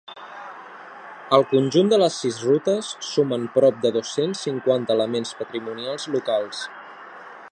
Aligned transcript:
El 1.37 1.43
conjunt 1.51 1.91
de 1.91 1.99
les 2.03 2.17
sis 2.21 2.39
rutes 2.45 2.89
sumen 3.09 3.45
prop 3.59 3.79
de 3.85 3.93
dos-cents 3.99 4.43
cinquanta 4.49 4.97
elements 4.99 5.37
patrimonials 5.43 6.11
locals. 6.19 6.67